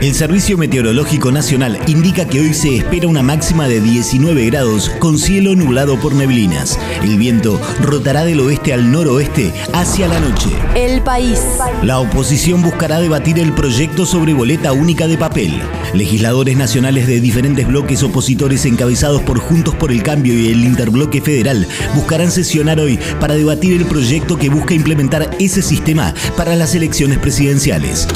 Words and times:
El 0.00 0.14
Servicio 0.14 0.58
Meteorológico 0.58 1.32
Nacional 1.32 1.78
indica 1.86 2.26
que 2.26 2.40
hoy 2.40 2.54
se 2.54 2.76
espera 2.76 3.08
una 3.08 3.22
máxima 3.22 3.68
de 3.68 3.80
19 3.80 4.46
grados 4.46 4.90
con 4.98 5.18
cielo 5.18 5.54
nublado 5.54 5.98
por 5.98 6.14
neblinas. 6.14 6.78
El 7.02 7.18
viento 7.18 7.60
rotará 7.80 8.24
del 8.24 8.40
oeste 8.40 8.72
al 8.72 8.90
noroeste 8.90 9.52
hacia 9.72 10.08
la 10.08 10.20
noche. 10.20 10.50
El 10.74 11.02
país. 11.02 11.40
La 11.82 11.98
oposición 11.98 12.62
buscará 12.62 13.00
debatir 13.00 13.38
el 13.38 13.52
proyecto 13.52 14.06
sobre 14.06 14.34
boleta 14.34 14.72
única 14.72 15.06
de 15.06 15.18
papel. 15.18 15.62
Legisladores 15.94 16.56
nacionales 16.56 17.06
de 17.06 17.20
diferentes 17.20 17.66
bloques 17.66 18.02
opositores 18.02 18.64
encabezados 18.66 19.22
por 19.22 19.38
Juntos 19.38 19.74
por 19.74 19.92
el 19.92 20.02
Cambio 20.02 20.34
y 20.34 20.48
el 20.50 20.64
Interbloque 20.64 21.20
Federal 21.20 21.66
buscarán 21.94 22.30
sesionar 22.30 22.80
hoy 22.80 22.98
para 23.20 23.34
debatir 23.34 23.72
el 23.74 23.86
proyecto 23.86 24.36
que 24.36 24.48
busca 24.48 24.74
implementar 24.74 25.30
ese 25.38 25.62
sistema 25.62 26.14
para 26.36 26.56
las 26.56 26.74
elecciones 26.74 27.18
presidenciales. 27.18 28.08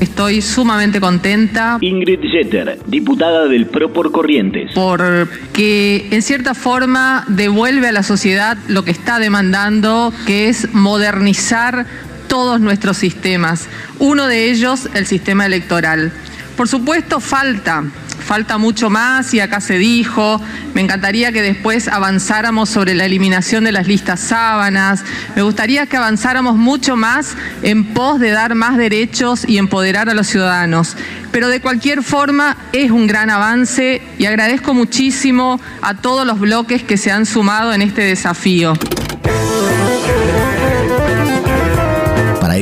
Estoy 0.00 0.40
sumamente 0.40 1.00
contenta. 1.00 1.78
Ingrid 1.80 2.20
Jeter, 2.22 2.78
diputada 2.86 3.46
del 3.46 3.66
PRO 3.66 3.92
por 3.92 4.10
Corrientes. 4.10 4.72
Porque 4.74 6.08
en 6.10 6.22
cierta 6.22 6.54
forma 6.54 7.24
devuelve 7.28 7.88
a 7.88 7.92
la 7.92 8.02
sociedad 8.02 8.56
lo 8.68 8.82
que 8.82 8.92
está 8.92 9.18
demandando, 9.18 10.12
que 10.26 10.48
es 10.48 10.72
modernizar 10.72 11.86
todos 12.30 12.60
nuestros 12.60 12.96
sistemas. 12.96 13.66
Uno 13.98 14.28
de 14.28 14.50
ellos, 14.50 14.88
el 14.94 15.04
sistema 15.04 15.46
electoral. 15.46 16.12
Por 16.56 16.68
supuesto, 16.68 17.18
falta 17.18 17.84
falta 18.30 18.58
mucho 18.58 18.90
más 18.90 19.34
y 19.34 19.40
acá 19.40 19.60
se 19.60 19.76
dijo, 19.76 20.40
me 20.72 20.82
encantaría 20.82 21.32
que 21.32 21.42
después 21.42 21.88
avanzáramos 21.88 22.68
sobre 22.68 22.94
la 22.94 23.04
eliminación 23.04 23.64
de 23.64 23.72
las 23.72 23.88
listas 23.88 24.20
sábanas, 24.20 25.02
me 25.34 25.42
gustaría 25.42 25.86
que 25.86 25.96
avanzáramos 25.96 26.56
mucho 26.56 26.94
más 26.94 27.34
en 27.64 27.86
pos 27.92 28.20
de 28.20 28.30
dar 28.30 28.54
más 28.54 28.76
derechos 28.76 29.44
y 29.48 29.58
empoderar 29.58 30.08
a 30.08 30.14
los 30.14 30.28
ciudadanos. 30.28 30.96
Pero 31.32 31.48
de 31.48 31.60
cualquier 31.60 32.04
forma 32.04 32.56
es 32.72 32.92
un 32.92 33.08
gran 33.08 33.30
avance 33.30 34.00
y 34.16 34.26
agradezco 34.26 34.74
muchísimo 34.74 35.60
a 35.82 35.94
todos 35.94 36.24
los 36.24 36.38
bloques 36.38 36.84
que 36.84 36.96
se 36.96 37.10
han 37.10 37.26
sumado 37.26 37.72
en 37.72 37.82
este 37.82 38.02
desafío. 38.02 38.74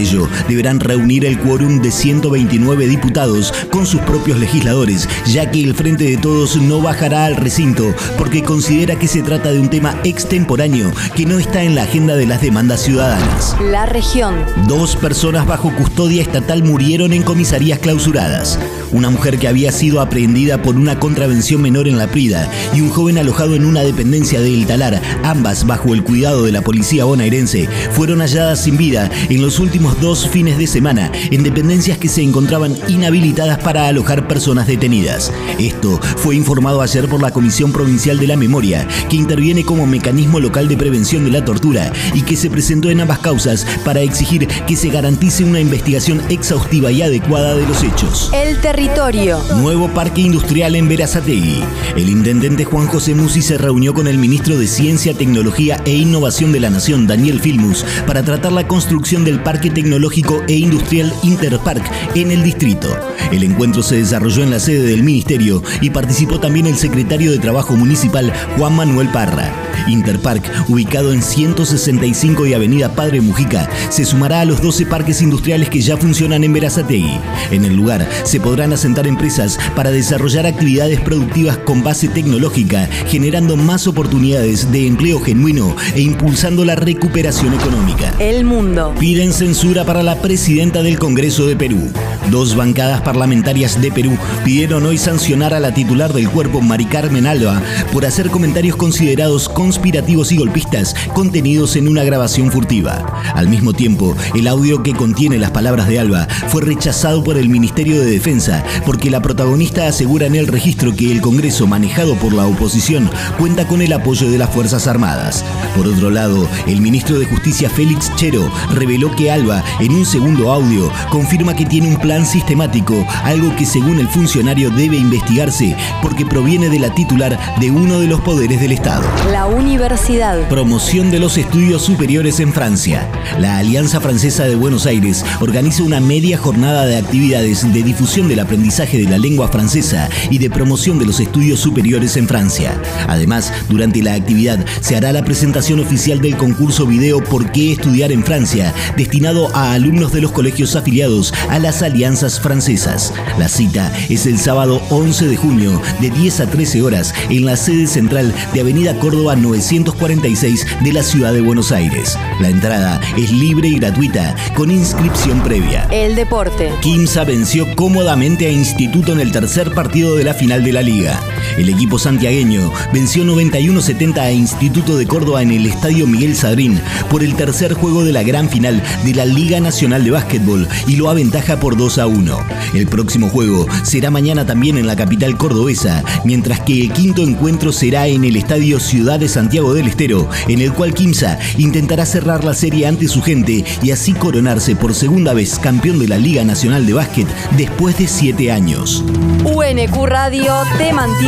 Ello, 0.00 0.28
deberán 0.48 0.80
reunir 0.80 1.24
el 1.24 1.38
quórum 1.38 1.80
de 1.80 1.90
129 1.90 2.86
diputados 2.86 3.52
con 3.70 3.86
sus 3.86 4.00
propios 4.02 4.38
legisladores, 4.38 5.08
ya 5.26 5.50
que 5.50 5.62
el 5.62 5.74
Frente 5.74 6.04
de 6.04 6.16
Todos 6.16 6.56
no 6.56 6.80
bajará 6.80 7.24
al 7.24 7.36
recinto 7.36 7.94
porque 8.16 8.42
considera 8.42 8.98
que 8.98 9.08
se 9.08 9.22
trata 9.22 9.52
de 9.52 9.60
un 9.60 9.68
tema 9.68 9.96
extemporáneo 10.04 10.90
que 11.14 11.26
no 11.26 11.38
está 11.38 11.62
en 11.62 11.74
la 11.74 11.82
agenda 11.82 12.16
de 12.16 12.26
las 12.26 12.40
demandas 12.40 12.82
ciudadanas. 12.82 13.56
La 13.70 13.86
región. 13.86 14.34
Dos 14.66 14.96
personas 14.96 15.46
bajo 15.46 15.74
custodia 15.74 16.22
estatal 16.22 16.62
murieron 16.62 17.12
en 17.12 17.22
comisarías 17.22 17.78
clausuradas. 17.78 18.58
Una 18.90 19.10
mujer 19.10 19.38
que 19.38 19.48
había 19.48 19.70
sido 19.70 20.00
aprehendida 20.00 20.62
por 20.62 20.76
una 20.76 20.98
contravención 20.98 21.60
menor 21.60 21.88
en 21.88 21.98
la 21.98 22.06
Prida 22.06 22.50
y 22.74 22.80
un 22.80 22.88
joven 22.88 23.18
alojado 23.18 23.54
en 23.54 23.64
una 23.64 23.82
dependencia 23.82 24.40
de 24.40 24.54
El 24.54 24.66
Talar, 24.66 25.00
ambas 25.22 25.66
bajo 25.66 25.92
el 25.92 26.02
cuidado 26.02 26.44
de 26.44 26.52
la 26.52 26.62
policía 26.62 27.04
bonaerense, 27.04 27.68
fueron 27.92 28.20
halladas 28.20 28.62
sin 28.62 28.76
vida 28.76 29.10
en 29.28 29.42
los 29.42 29.58
últimos 29.58 29.87
dos 30.00 30.28
fines 30.28 30.58
de 30.58 30.66
semana 30.66 31.10
en 31.30 31.42
dependencias 31.42 31.98
que 31.98 32.08
se 32.08 32.22
encontraban 32.22 32.76
inhabilitadas 32.88 33.58
para 33.58 33.88
alojar 33.88 34.26
personas 34.28 34.66
detenidas. 34.66 35.32
Esto 35.58 36.00
fue 36.16 36.36
informado 36.36 36.82
ayer 36.82 37.08
por 37.08 37.20
la 37.20 37.30
Comisión 37.30 37.72
Provincial 37.72 38.18
de 38.18 38.26
la 38.26 38.36
Memoria, 38.36 38.86
que 39.08 39.16
interviene 39.16 39.64
como 39.64 39.86
mecanismo 39.86 40.40
local 40.40 40.68
de 40.68 40.76
prevención 40.76 41.24
de 41.24 41.30
la 41.30 41.44
tortura 41.44 41.92
y 42.14 42.22
que 42.22 42.36
se 42.36 42.50
presentó 42.50 42.90
en 42.90 43.00
ambas 43.00 43.18
causas 43.18 43.66
para 43.84 44.00
exigir 44.00 44.46
que 44.66 44.76
se 44.76 44.88
garantice 44.88 45.44
una 45.44 45.60
investigación 45.60 46.22
exhaustiva 46.28 46.90
y 46.92 47.02
adecuada 47.02 47.54
de 47.54 47.66
los 47.66 47.82
hechos. 47.82 48.30
El 48.32 48.60
territorio. 48.60 49.38
Nuevo 49.56 49.88
parque 49.88 50.20
industrial 50.20 50.74
en 50.76 50.88
Verazategui. 50.88 51.62
El 51.96 52.08
intendente 52.08 52.64
Juan 52.64 52.86
José 52.86 53.14
Musi 53.14 53.42
se 53.42 53.58
reunió 53.58 53.94
con 53.94 54.06
el 54.06 54.18
ministro 54.18 54.58
de 54.58 54.66
Ciencia, 54.66 55.14
Tecnología 55.14 55.80
e 55.84 55.94
Innovación 55.94 56.52
de 56.52 56.60
la 56.60 56.70
Nación, 56.70 57.06
Daniel 57.06 57.40
Filmus, 57.40 57.84
para 58.06 58.22
tratar 58.22 58.52
la 58.52 58.66
construcción 58.66 59.24
del 59.24 59.42
Parque 59.42 59.67
Tecnológico 59.70 60.42
e 60.48 60.54
Industrial 60.54 61.12
Interpark 61.22 61.82
en 62.14 62.30
el 62.30 62.42
distrito. 62.42 62.88
El 63.32 63.42
encuentro 63.42 63.82
se 63.82 63.96
desarrolló 63.96 64.42
en 64.42 64.50
la 64.50 64.60
sede 64.60 64.82
del 64.82 65.02
ministerio 65.02 65.62
y 65.80 65.90
participó 65.90 66.40
también 66.40 66.66
el 66.66 66.76
secretario 66.76 67.30
de 67.30 67.38
Trabajo 67.38 67.76
Municipal, 67.76 68.32
Juan 68.56 68.76
Manuel 68.76 69.08
Parra. 69.08 69.52
Interpark, 69.86 70.42
ubicado 70.68 71.12
en 71.12 71.22
165 71.22 72.46
y 72.46 72.54
Avenida 72.54 72.94
Padre 72.94 73.20
Mujica, 73.20 73.68
se 73.90 74.04
sumará 74.04 74.40
a 74.40 74.44
los 74.44 74.60
12 74.60 74.86
parques 74.86 75.22
industriales 75.22 75.68
que 75.68 75.80
ya 75.80 75.96
funcionan 75.96 76.44
en 76.44 76.52
Verazategui. 76.52 77.18
En 77.50 77.64
el 77.64 77.74
lugar 77.74 78.06
se 78.24 78.40
podrán 78.40 78.72
asentar 78.72 79.06
empresas 79.06 79.58
para 79.74 79.90
desarrollar 79.90 80.46
actividades 80.46 81.00
productivas 81.00 81.58
con 81.58 81.82
base 81.82 82.08
tecnológica, 82.08 82.88
generando 83.06 83.56
más 83.56 83.86
oportunidades 83.86 84.70
de 84.70 84.86
empleo 84.86 85.20
genuino 85.20 85.74
e 85.94 86.00
impulsando 86.00 86.64
la 86.64 86.74
recuperación 86.74 87.54
económica. 87.54 88.14
El 88.18 88.44
mundo. 88.44 88.94
Piden 88.98 89.32
censura 89.58 89.84
para 89.84 90.04
la 90.04 90.14
presidenta 90.22 90.84
del 90.84 91.00
Congreso 91.00 91.48
de 91.48 91.56
Perú. 91.56 91.90
Dos 92.30 92.54
bancadas 92.54 93.00
parlamentarias 93.00 93.80
de 93.80 93.90
Perú 93.90 94.16
pidieron 94.44 94.86
hoy 94.86 94.98
sancionar 94.98 95.52
a 95.52 95.58
la 95.58 95.74
titular 95.74 96.12
del 96.12 96.28
cuerpo, 96.28 96.60
Mari 96.60 96.84
Carmen 96.84 97.26
Alba, 97.26 97.60
por 97.92 98.06
hacer 98.06 98.30
comentarios 98.30 98.76
considerados 98.76 99.48
conspirativos 99.48 100.30
y 100.30 100.36
golpistas 100.36 100.94
contenidos 101.12 101.74
en 101.74 101.88
una 101.88 102.04
grabación 102.04 102.52
furtiva. 102.52 103.04
Al 103.34 103.48
mismo 103.48 103.72
tiempo, 103.72 104.14
el 104.36 104.46
audio 104.46 104.84
que 104.84 104.92
contiene 104.92 105.38
las 105.38 105.50
palabras 105.50 105.88
de 105.88 105.98
Alba 105.98 106.28
fue 106.48 106.62
rechazado 106.62 107.24
por 107.24 107.36
el 107.36 107.48
Ministerio 107.48 107.98
de 107.98 108.10
Defensa 108.10 108.62
porque 108.86 109.10
la 109.10 109.22
protagonista 109.22 109.88
asegura 109.88 110.26
en 110.26 110.36
el 110.36 110.46
registro 110.46 110.94
que 110.94 111.10
el 111.10 111.20
Congreso 111.20 111.66
manejado 111.66 112.14
por 112.16 112.32
la 112.32 112.46
oposición 112.46 113.10
cuenta 113.38 113.66
con 113.66 113.82
el 113.82 113.92
apoyo 113.92 114.30
de 114.30 114.38
las 114.38 114.50
Fuerzas 114.50 114.86
Armadas. 114.86 115.44
Por 115.74 115.88
otro 115.88 116.10
lado, 116.10 116.46
el 116.68 116.80
ministro 116.80 117.18
de 117.18 117.26
Justicia 117.26 117.70
Félix 117.70 118.14
Chero 118.16 118.52
reveló 118.74 119.16
que 119.16 119.30
Alba, 119.30 119.47
en 119.80 119.92
un 119.92 120.04
segundo 120.04 120.52
audio, 120.52 120.90
confirma 121.10 121.54
que 121.54 121.64
tiene 121.64 121.88
un 121.88 121.96
plan 121.96 122.26
sistemático, 122.26 123.06
algo 123.24 123.54
que 123.56 123.64
según 123.64 123.98
el 123.98 124.08
funcionario 124.08 124.70
debe 124.70 124.96
investigarse 124.96 125.76
porque 126.02 126.26
proviene 126.26 126.68
de 126.68 126.78
la 126.78 126.94
titular 126.94 127.38
de 127.58 127.70
uno 127.70 128.00
de 128.00 128.06
los 128.06 128.20
poderes 128.20 128.60
del 128.60 128.72
Estado. 128.72 129.04
La 129.32 129.46
universidad. 129.46 130.48
Promoción 130.48 131.10
de 131.10 131.18
los 131.18 131.36
estudios 131.38 131.82
superiores 131.82 132.40
en 132.40 132.52
Francia. 132.52 133.08
La 133.38 133.58
Alianza 133.58 134.00
Francesa 134.00 134.44
de 134.44 134.56
Buenos 134.56 134.86
Aires 134.86 135.24
organiza 135.40 135.82
una 135.82 136.00
media 136.00 136.38
jornada 136.38 136.84
de 136.84 136.96
actividades 136.96 137.72
de 137.72 137.82
difusión 137.82 138.28
del 138.28 138.40
aprendizaje 138.40 138.98
de 138.98 139.08
la 139.08 139.18
lengua 139.18 139.48
francesa 139.48 140.08
y 140.30 140.38
de 140.38 140.50
promoción 140.50 140.98
de 140.98 141.06
los 141.06 141.20
estudios 141.20 141.60
superiores 141.60 142.16
en 142.16 142.28
Francia. 142.28 142.80
Además, 143.06 143.52
durante 143.68 144.02
la 144.02 144.14
actividad 144.14 144.64
se 144.80 144.96
hará 144.96 145.12
la 145.12 145.24
presentación 145.24 145.80
oficial 145.80 146.20
del 146.20 146.36
concurso 146.36 146.86
video 146.86 147.22
¿Por 147.22 147.52
qué 147.52 147.72
estudiar 147.72 148.12
en 148.12 148.24
Francia?, 148.24 148.74
destinado 148.96 149.37
a 149.54 149.72
alumnos 149.72 150.12
de 150.12 150.20
los 150.20 150.32
colegios 150.32 150.74
afiliados 150.74 151.32
a 151.48 151.58
las 151.58 151.82
alianzas 151.82 152.40
francesas. 152.40 153.12
La 153.38 153.48
cita 153.48 153.92
es 154.08 154.26
el 154.26 154.38
sábado 154.38 154.82
11 154.90 155.28
de 155.28 155.36
junio 155.36 155.80
de 156.00 156.10
10 156.10 156.40
a 156.40 156.50
13 156.50 156.82
horas 156.82 157.14
en 157.30 157.44
la 157.44 157.56
sede 157.56 157.86
central 157.86 158.34
de 158.52 158.60
Avenida 158.60 158.98
Córdoba 158.98 159.36
946 159.36 160.66
de 160.82 160.92
la 160.92 161.02
ciudad 161.02 161.32
de 161.32 161.40
Buenos 161.40 161.70
Aires. 161.70 162.18
La 162.40 162.48
entrada 162.48 163.00
es 163.16 163.30
libre 163.30 163.68
y 163.68 163.78
gratuita 163.78 164.34
con 164.54 164.70
inscripción 164.70 165.42
previa. 165.42 165.86
El 165.90 166.16
deporte. 166.16 166.72
Quimsa 166.80 167.24
venció 167.24 167.66
cómodamente 167.76 168.46
a 168.46 168.50
Instituto 168.50 169.12
en 169.12 169.20
el 169.20 169.30
tercer 169.30 169.72
partido 169.72 170.16
de 170.16 170.24
la 170.24 170.34
final 170.34 170.64
de 170.64 170.72
la 170.72 170.82
liga. 170.82 171.20
El 171.56 171.68
equipo 171.68 171.98
santiagueño 171.98 172.72
venció 172.92 173.24
91-70 173.24 174.18
a 174.18 174.32
Instituto 174.32 174.96
de 174.96 175.06
Córdoba 175.06 175.42
en 175.42 175.50
el 175.50 175.66
Estadio 175.66 176.06
Miguel 176.06 176.36
Sadrín 176.36 176.80
por 177.10 177.22
el 177.22 177.34
tercer 177.34 177.74
juego 177.74 178.04
de 178.04 178.12
la 178.12 178.22
gran 178.22 178.48
final 178.48 178.82
de 179.04 179.14
la 179.14 179.24
Liga 179.24 179.60
Nacional 179.60 180.04
de 180.04 180.10
Básquetbol 180.10 180.68
y 180.86 180.96
lo 180.96 181.10
aventaja 181.10 181.60
por 181.60 181.76
2 181.76 181.98
a 181.98 182.06
1. 182.06 182.38
El 182.74 182.86
próximo 182.86 183.28
juego 183.28 183.66
será 183.82 184.10
mañana 184.10 184.46
también 184.46 184.76
en 184.78 184.86
la 184.86 184.96
capital 184.96 185.36
cordobesa, 185.36 186.04
mientras 186.24 186.60
que 186.60 186.82
el 186.82 186.92
quinto 186.92 187.22
encuentro 187.22 187.72
será 187.72 188.06
en 188.06 188.24
el 188.24 188.36
Estadio 188.36 188.80
Ciudad 188.80 189.20
de 189.20 189.28
Santiago 189.28 189.74
del 189.74 189.88
Estero, 189.88 190.28
en 190.48 190.60
el 190.60 190.72
cual 190.72 190.94
Quimsa 190.94 191.38
intentará 191.56 192.06
cerrar 192.06 192.44
la 192.44 192.54
serie 192.54 192.86
ante 192.86 193.08
su 193.08 193.22
gente 193.22 193.64
y 193.82 193.90
así 193.90 194.12
coronarse 194.12 194.76
por 194.76 194.94
segunda 194.94 195.34
vez 195.34 195.58
campeón 195.58 195.98
de 195.98 196.08
la 196.08 196.18
Liga 196.18 196.44
Nacional 196.44 196.86
de 196.86 196.94
Básquet 196.94 197.28
después 197.56 197.98
de 197.98 198.08
siete 198.08 198.50
años. 198.50 199.04
UNQ 199.44 200.06
Radio 200.06 200.54
te 200.78 200.92
mantiene 200.92 201.27